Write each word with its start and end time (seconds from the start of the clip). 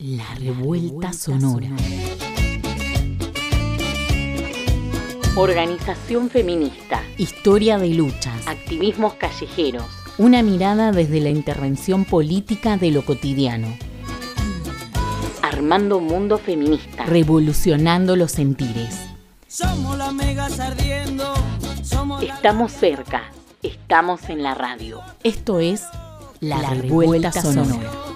La 0.00 0.32
revuelta 0.36 1.12
sonora. 1.12 1.70
Organización 5.34 6.30
feminista. 6.30 7.02
Historia 7.16 7.78
de 7.78 7.88
luchas. 7.88 8.46
Activismos 8.46 9.14
callejeros. 9.14 9.86
Una 10.16 10.44
mirada 10.44 10.92
desde 10.92 11.18
la 11.18 11.30
intervención 11.30 12.04
política 12.04 12.76
de 12.76 12.92
lo 12.92 13.04
cotidiano. 13.04 13.76
Armando 15.42 15.98
un 15.98 16.06
mundo 16.06 16.38
feminista. 16.38 17.04
Revolucionando 17.04 18.14
los 18.14 18.30
sentires. 18.30 19.00
Somos 19.48 19.98
las 19.98 20.14
megas 20.14 20.60
ardiendo. 20.60 21.34
Somos 21.82 22.22
Estamos 22.22 22.70
cerca. 22.70 23.32
Estamos 23.64 24.28
en 24.28 24.44
la 24.44 24.54
radio. 24.54 25.00
Esto 25.24 25.58
es 25.58 25.82
La, 26.38 26.70
revuelta, 26.70 27.32
sonora. 27.32 28.07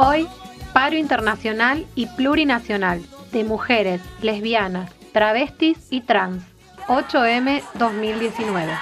Hoy, 0.00 0.28
paro 0.72 0.96
internacional 0.96 1.84
y 1.96 2.06
plurinacional 2.06 3.04
de 3.32 3.42
mujeres, 3.42 4.00
lesbianas, 4.22 4.92
travestis 5.12 5.88
y 5.90 6.02
trans. 6.02 6.44
8M 6.86 7.64
2019. 7.74 8.72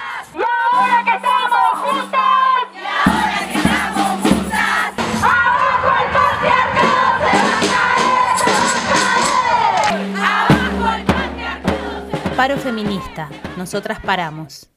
Paro 12.35 12.57
feminista, 12.57 13.27
nosotras 13.57 13.99
paramos. 14.01 14.69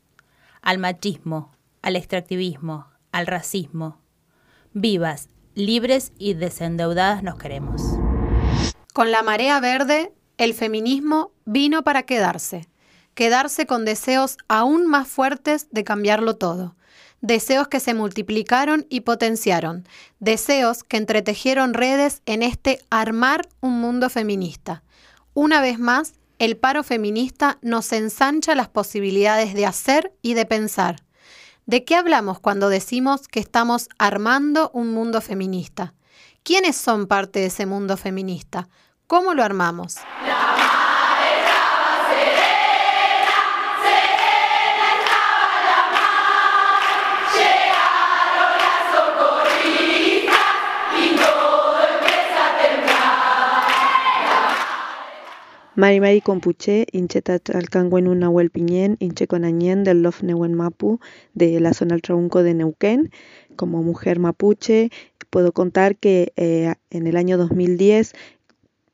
Al 0.63 0.79
machismo, 0.79 1.53
al 1.83 1.97
extractivismo, 1.97 2.87
al 3.13 3.27
racismo. 3.27 3.99
Vivas, 4.73 5.29
libres 5.55 6.13
y 6.19 6.35
desendeudadas 6.35 7.23
nos 7.23 7.37
queremos. 7.37 7.83
Con 8.93 9.11
la 9.11 9.23
marea 9.23 9.61
verde, 9.61 10.13
el 10.39 10.55
feminismo 10.55 11.33
vino 11.45 11.83
para 11.83 12.05
quedarse. 12.05 12.69
Quedarse 13.15 13.67
con 13.67 13.85
deseos 13.85 14.37
aún 14.49 14.87
más 14.87 15.09
fuertes 15.09 15.69
de 15.71 15.85
cambiarlo 15.85 16.37
todo. 16.37 16.77
Deseos 17.21 17.69
que 17.69 17.81
se 17.81 17.93
multiplicaron 17.93 18.87
y 18.89 19.01
potenciaron. 19.01 19.87
Deseos 20.21 20.85
que 20.85 20.97
entretejieron 20.97 21.75
redes 21.75 22.23
en 22.25 22.43
este 22.43 22.81
armar 22.89 23.49
un 23.61 23.81
mundo 23.81 24.09
feminista. 24.09 24.83
Una 25.35 25.61
vez 25.61 25.79
más, 25.79 26.15
el 26.39 26.57
paro 26.57 26.83
feminista 26.83 27.59
nos 27.61 27.93
ensancha 27.93 28.55
las 28.55 28.69
posibilidades 28.69 29.53
de 29.53 29.67
hacer 29.67 30.15
y 30.23 30.33
de 30.33 30.47
pensar. 30.47 30.97
¿De 31.67 31.85
qué 31.85 31.97
hablamos 31.97 32.41
cuando 32.41 32.69
decimos 32.69 33.29
que 33.29 33.41
estamos 33.41 33.89
armando 33.99 34.71
un 34.73 34.93
mundo 34.93 35.21
feminista? 35.21 35.95
¿Quiénes 36.43 36.77
son 36.77 37.07
parte 37.07 37.41
de 37.41 37.47
ese 37.47 37.67
mundo 37.67 37.97
feminista? 37.97 38.69
¿Cómo 39.07 39.35
lo 39.35 39.45
armamos? 39.45 39.97
Mari 55.81 55.99
Mari 55.99 56.21
Compuché, 56.21 56.85
Incheta 56.93 57.39
Chalcangüen 57.39 58.05
Nahuel 58.19 58.51
Piñén, 58.51 58.99
Inche 59.01 59.27
Conañén 59.27 59.83
del 59.83 60.03
Lof 60.03 60.23
Neuen 60.23 60.53
Mapu 60.53 61.01
de 61.33 61.59
la 61.59 61.73
zona 61.73 61.95
del 61.95 62.03
Traunco 62.03 62.43
de 62.43 62.53
Neuquén. 62.53 63.11
Como 63.57 63.83
mujer 63.83 64.19
mapuche, 64.19 64.91
puedo 65.31 65.53
contar 65.53 65.97
que 65.97 66.35
eh, 66.37 66.75
en 66.91 67.07
el 67.07 67.17
año 67.17 67.39
2010 67.39 68.13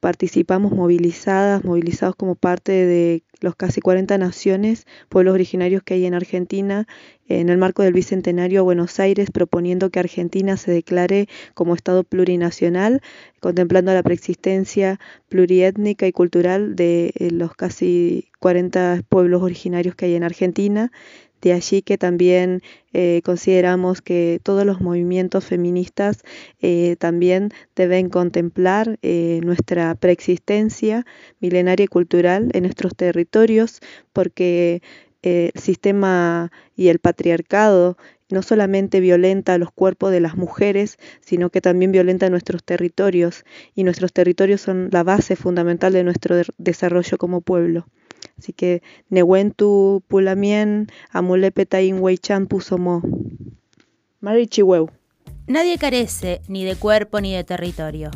participamos 0.06 0.70
movilizadas, 0.70 1.64
movilizados 1.64 2.14
como 2.14 2.36
parte 2.36 2.70
de 2.70 3.24
los 3.40 3.56
casi 3.56 3.80
40 3.80 4.16
naciones, 4.18 4.86
pueblos 5.08 5.34
originarios 5.34 5.82
que 5.82 5.94
hay 5.94 6.06
en 6.06 6.14
Argentina, 6.14 6.86
en 7.26 7.48
el 7.48 7.58
marco 7.58 7.82
del 7.82 7.92
Bicentenario 7.92 8.60
a 8.60 8.62
Buenos 8.62 9.00
Aires, 9.00 9.32
proponiendo 9.32 9.90
que 9.90 9.98
Argentina 9.98 10.56
se 10.56 10.70
declare 10.70 11.28
como 11.54 11.74
Estado 11.74 12.04
plurinacional, 12.04 13.02
contemplando 13.40 13.92
la 13.92 14.04
preexistencia 14.04 15.00
pluriétnica 15.28 16.06
y 16.06 16.12
cultural 16.12 16.76
de 16.76 17.12
eh, 17.16 17.32
los 17.32 17.56
casi 17.56 18.30
40 18.38 19.02
pueblos 19.08 19.42
originarios 19.42 19.96
que 19.96 20.04
hay 20.04 20.14
en 20.14 20.22
Argentina. 20.22 20.92
De 21.42 21.52
allí 21.52 21.82
que 21.82 21.98
también 21.98 22.62
eh, 22.92 23.20
consideramos 23.24 24.00
que 24.02 24.40
todos 24.42 24.64
los 24.64 24.80
movimientos 24.80 25.44
feministas 25.44 26.22
eh, 26.60 26.96
también 26.98 27.50
deben 27.74 28.08
contemplar 28.08 28.98
eh, 29.02 29.40
nuestra 29.44 29.94
preexistencia 29.94 31.04
milenaria 31.40 31.84
y 31.84 31.88
cultural 31.88 32.48
en 32.52 32.62
nuestros 32.64 32.96
territorios, 32.96 33.80
porque 34.12 34.82
el 35.22 35.52
sistema 35.54 36.50
y 36.74 36.88
el 36.88 36.98
patriarcado 37.00 37.96
no 38.30 38.42
solamente 38.42 39.00
violenta 39.00 39.58
los 39.58 39.70
cuerpos 39.72 40.10
de 40.10 40.20
las 40.20 40.36
mujeres, 40.36 40.98
sino 41.20 41.50
que 41.50 41.60
también 41.60 41.92
violenta 41.92 42.28
nuestros 42.30 42.64
territorios, 42.64 43.44
y 43.74 43.84
nuestros 43.84 44.12
territorios 44.12 44.60
son 44.62 44.88
la 44.90 45.02
base 45.04 45.36
fundamental 45.36 45.92
de 45.92 46.04
nuestro 46.04 46.36
de- 46.36 46.46
desarrollo 46.58 47.18
como 47.18 47.40
pueblo. 47.40 47.86
Así 48.38 48.52
que 48.52 48.82
Nehuentu 49.08 50.02
Pulamien, 50.08 50.88
Amulepetain 51.10 52.00
Weichan 52.00 52.46
Pusomo. 52.46 53.02
Marichihueu. 54.20 54.90
Nadie 55.46 55.78
carece 55.78 56.42
ni 56.48 56.64
de 56.64 56.76
cuerpo 56.76 57.20
ni 57.20 57.34
de 57.34 57.44
territorio. 57.44 58.10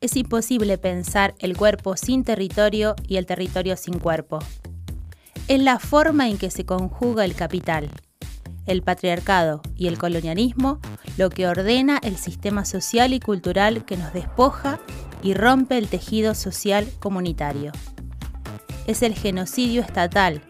Es 0.00 0.16
imposible 0.16 0.78
pensar 0.78 1.34
el 1.38 1.56
cuerpo 1.56 1.96
sin 1.96 2.24
territorio 2.24 2.96
y 3.06 3.16
el 3.16 3.26
territorio 3.26 3.76
sin 3.76 3.98
cuerpo. 3.98 4.38
Es 5.46 5.60
la 5.60 5.78
forma 5.78 6.28
en 6.28 6.38
que 6.38 6.50
se 6.50 6.64
conjuga 6.64 7.24
el 7.24 7.34
capital, 7.34 7.90
el 8.66 8.82
patriarcado 8.82 9.62
y 9.76 9.88
el 9.88 9.98
colonialismo 9.98 10.80
lo 11.16 11.28
que 11.28 11.46
ordena 11.46 11.98
el 12.02 12.16
sistema 12.16 12.64
social 12.64 13.12
y 13.12 13.20
cultural 13.20 13.84
que 13.84 13.96
nos 13.96 14.12
despoja 14.12 14.80
y 15.22 15.34
rompe 15.34 15.76
el 15.76 15.88
tejido 15.88 16.34
social 16.34 16.88
comunitario. 16.98 17.72
Es 18.86 19.02
el 19.02 19.14
genocidio 19.14 19.82
estatal 19.82 20.42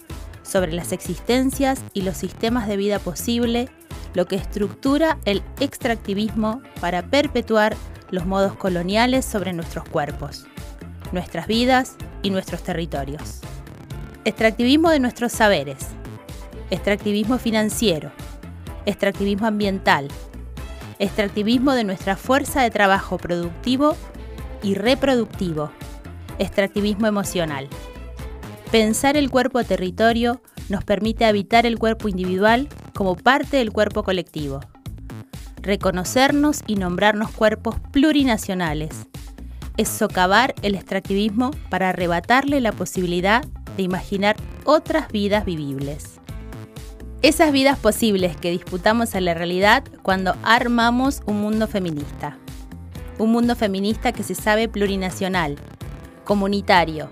sobre 0.42 0.72
las 0.72 0.92
existencias 0.92 1.82
y 1.92 2.02
los 2.02 2.16
sistemas 2.16 2.66
de 2.66 2.76
vida 2.76 2.98
posible 2.98 3.68
lo 4.14 4.26
que 4.26 4.36
estructura 4.36 5.18
el 5.24 5.42
extractivismo 5.60 6.62
para 6.80 7.02
perpetuar 7.02 7.76
los 8.10 8.26
modos 8.26 8.54
coloniales 8.54 9.24
sobre 9.24 9.52
nuestros 9.52 9.88
cuerpos, 9.88 10.46
nuestras 11.12 11.46
vidas 11.46 11.96
y 12.22 12.30
nuestros 12.30 12.62
territorios. 12.62 13.40
Extractivismo 14.24 14.90
de 14.90 15.00
nuestros 15.00 15.32
saberes, 15.32 15.78
extractivismo 16.70 17.38
financiero, 17.38 18.10
extractivismo 18.84 19.46
ambiental, 19.46 20.08
extractivismo 20.98 21.72
de 21.72 21.84
nuestra 21.84 22.16
fuerza 22.16 22.62
de 22.62 22.70
trabajo 22.70 23.16
productivo 23.16 23.96
y 24.62 24.74
reproductivo, 24.74 25.70
extractivismo 26.38 27.06
emocional. 27.06 27.68
Pensar 28.70 29.16
el 29.16 29.30
cuerpo 29.30 29.64
territorio 29.64 30.40
nos 30.68 30.84
permite 30.84 31.24
habitar 31.24 31.66
el 31.66 31.76
cuerpo 31.76 32.08
individual 32.08 32.68
como 32.94 33.16
parte 33.16 33.56
del 33.56 33.72
cuerpo 33.72 34.04
colectivo. 34.04 34.60
Reconocernos 35.60 36.60
y 36.68 36.76
nombrarnos 36.76 37.32
cuerpos 37.32 37.74
plurinacionales. 37.90 39.08
Es 39.76 39.88
socavar 39.88 40.54
el 40.62 40.76
extractivismo 40.76 41.50
para 41.68 41.88
arrebatarle 41.88 42.60
la 42.60 42.70
posibilidad 42.70 43.44
de 43.76 43.82
imaginar 43.82 44.36
otras 44.64 45.10
vidas 45.10 45.44
vivibles. 45.44 46.20
Esas 47.22 47.50
vidas 47.50 47.76
posibles 47.76 48.36
que 48.36 48.52
disputamos 48.52 49.16
a 49.16 49.20
la 49.20 49.34
realidad 49.34 49.82
cuando 50.02 50.36
armamos 50.44 51.22
un 51.26 51.40
mundo 51.40 51.66
feminista. 51.66 52.38
Un 53.18 53.32
mundo 53.32 53.56
feminista 53.56 54.12
que 54.12 54.22
se 54.22 54.36
sabe 54.36 54.68
plurinacional, 54.68 55.56
comunitario, 56.24 57.10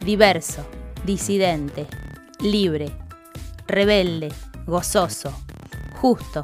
diverso, 0.00 0.66
disidente, 1.04 1.86
libre, 2.40 2.90
rebelde, 3.66 4.32
gozoso, 4.66 5.32
justo, 6.00 6.42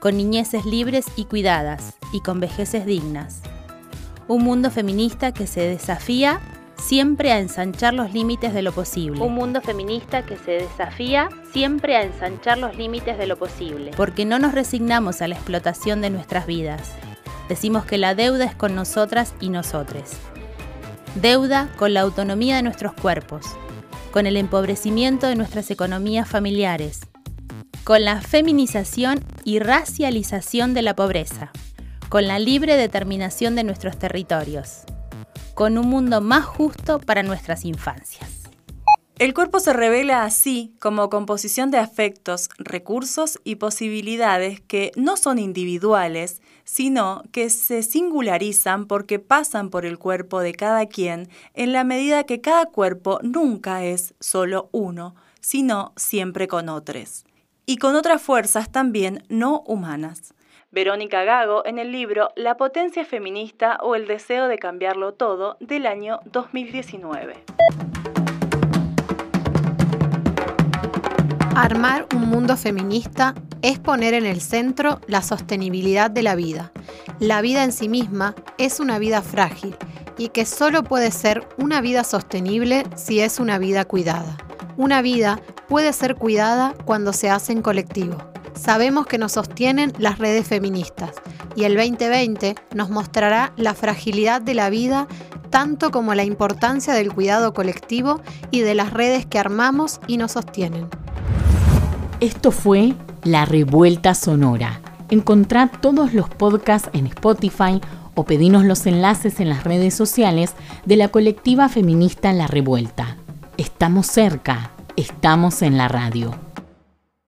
con 0.00 0.16
niñeces 0.16 0.64
libres 0.64 1.06
y 1.16 1.24
cuidadas 1.24 1.94
y 2.12 2.20
con 2.20 2.40
vejeces 2.40 2.86
dignas. 2.86 3.42
Un 4.28 4.42
mundo 4.42 4.70
feminista 4.70 5.32
que 5.32 5.46
se 5.46 5.60
desafía 5.62 6.40
siempre 6.76 7.32
a 7.32 7.38
ensanchar 7.38 7.94
los 7.94 8.12
límites 8.12 8.52
de 8.54 8.62
lo 8.62 8.72
posible. 8.72 9.20
Un 9.20 9.34
mundo 9.34 9.60
feminista 9.60 10.24
que 10.24 10.36
se 10.36 10.52
desafía 10.52 11.28
siempre 11.52 11.96
a 11.96 12.02
ensanchar 12.02 12.58
los 12.58 12.76
límites 12.76 13.18
de 13.18 13.26
lo 13.26 13.36
posible. 13.36 13.92
Porque 13.96 14.24
no 14.24 14.38
nos 14.38 14.52
resignamos 14.52 15.22
a 15.22 15.28
la 15.28 15.34
explotación 15.36 16.00
de 16.00 16.10
nuestras 16.10 16.46
vidas. 16.46 16.92
Decimos 17.48 17.84
que 17.84 17.98
la 17.98 18.14
deuda 18.14 18.44
es 18.44 18.54
con 18.54 18.74
nosotras 18.74 19.34
y 19.40 19.48
nosotres. 19.48 20.16
Deuda 21.14 21.68
con 21.76 21.94
la 21.94 22.02
autonomía 22.02 22.56
de 22.56 22.62
nuestros 22.62 22.92
cuerpos, 22.92 23.46
con 24.10 24.26
el 24.26 24.36
empobrecimiento 24.36 25.26
de 25.26 25.36
nuestras 25.36 25.70
economías 25.70 26.28
familiares, 26.28 27.00
con 27.84 28.04
la 28.04 28.20
feminización 28.20 29.24
y 29.44 29.58
racialización 29.58 30.74
de 30.74 30.82
la 30.82 30.96
pobreza, 30.96 31.52
con 32.08 32.26
la 32.26 32.38
libre 32.38 32.76
determinación 32.76 33.54
de 33.54 33.64
nuestros 33.64 33.98
territorios, 33.98 34.82
con 35.54 35.78
un 35.78 35.88
mundo 35.88 36.20
más 36.20 36.44
justo 36.44 36.98
para 37.00 37.22
nuestras 37.22 37.64
infancias. 37.64 38.36
El 39.18 39.32
cuerpo 39.32 39.60
se 39.60 39.72
revela 39.72 40.24
así 40.24 40.74
como 40.78 41.08
composición 41.08 41.70
de 41.70 41.78
afectos, 41.78 42.50
recursos 42.58 43.38
y 43.44 43.54
posibilidades 43.54 44.60
que 44.60 44.92
no 44.94 45.16
son 45.16 45.38
individuales, 45.38 46.42
sino 46.66 47.22
que 47.32 47.48
se 47.48 47.82
singularizan 47.82 48.86
porque 48.86 49.18
pasan 49.18 49.70
por 49.70 49.86
el 49.86 49.98
cuerpo 49.98 50.40
de 50.40 50.52
cada 50.52 50.84
quien 50.86 51.28
en 51.54 51.72
la 51.72 51.84
medida 51.84 52.24
que 52.24 52.40
cada 52.42 52.66
cuerpo 52.66 53.20
nunca 53.22 53.84
es 53.84 54.14
solo 54.20 54.68
uno, 54.72 55.14
sino 55.40 55.92
siempre 55.96 56.48
con 56.48 56.68
otros. 56.68 57.24
Y 57.66 57.78
con 57.78 57.94
otras 57.94 58.20
fuerzas 58.20 58.70
también 58.70 59.22
no 59.28 59.60
humanas. 59.60 60.34
Verónica 60.72 61.22
Gago 61.22 61.64
en 61.64 61.78
el 61.78 61.92
libro 61.92 62.30
La 62.34 62.56
potencia 62.56 63.04
feminista 63.04 63.78
o 63.80 63.94
el 63.94 64.06
deseo 64.08 64.48
de 64.48 64.58
cambiarlo 64.58 65.14
todo 65.14 65.56
del 65.60 65.86
año 65.86 66.20
2019. 66.26 67.44
Armar 71.54 72.06
un 72.14 72.28
mundo 72.28 72.56
feminista 72.56 73.34
es 73.62 73.78
poner 73.78 74.14
en 74.14 74.26
el 74.26 74.40
centro 74.40 75.00
la 75.06 75.22
sostenibilidad 75.22 76.10
de 76.10 76.22
la 76.22 76.34
vida. 76.34 76.72
La 77.18 77.40
vida 77.40 77.64
en 77.64 77.72
sí 77.72 77.88
misma 77.88 78.34
es 78.58 78.80
una 78.80 78.98
vida 78.98 79.22
frágil 79.22 79.76
y 80.18 80.28
que 80.28 80.46
solo 80.46 80.82
puede 80.82 81.10
ser 81.10 81.46
una 81.58 81.80
vida 81.80 82.04
sostenible 82.04 82.84
si 82.94 83.20
es 83.20 83.38
una 83.38 83.58
vida 83.58 83.84
cuidada. 83.84 84.36
Una 84.76 85.02
vida 85.02 85.40
puede 85.68 85.92
ser 85.92 86.16
cuidada 86.16 86.74
cuando 86.84 87.12
se 87.12 87.30
hace 87.30 87.52
en 87.52 87.62
colectivo. 87.62 88.16
Sabemos 88.54 89.06
que 89.06 89.18
nos 89.18 89.32
sostienen 89.32 89.92
las 89.98 90.18
redes 90.18 90.46
feministas 90.46 91.12
y 91.54 91.64
el 91.64 91.76
2020 91.76 92.54
nos 92.74 92.90
mostrará 92.90 93.52
la 93.56 93.74
fragilidad 93.74 94.40
de 94.40 94.54
la 94.54 94.70
vida 94.70 95.06
tanto 95.50 95.90
como 95.90 96.14
la 96.14 96.24
importancia 96.24 96.92
del 96.94 97.12
cuidado 97.12 97.54
colectivo 97.54 98.20
y 98.50 98.60
de 98.60 98.74
las 98.74 98.92
redes 98.92 99.26
que 99.26 99.38
armamos 99.38 100.00
y 100.06 100.16
nos 100.16 100.32
sostienen. 100.32 100.88
Esto 102.20 102.50
fue 102.50 102.94
La 103.26 103.44
Revuelta 103.44 104.14
Sonora. 104.14 104.80
Encontrad 105.10 105.68
todos 105.80 106.14
los 106.14 106.28
podcasts 106.28 106.88
en 106.92 107.08
Spotify 107.08 107.80
o 108.14 108.24
pedinos 108.24 108.64
los 108.64 108.86
enlaces 108.86 109.40
en 109.40 109.48
las 109.48 109.64
redes 109.64 109.94
sociales 109.94 110.54
de 110.84 110.94
la 110.94 111.08
colectiva 111.08 111.68
feminista 111.68 112.32
La 112.32 112.46
Revuelta. 112.46 113.16
Estamos 113.56 114.06
cerca, 114.06 114.70
estamos 114.96 115.62
en 115.62 115.76
la 115.76 115.88
radio. 115.88 116.45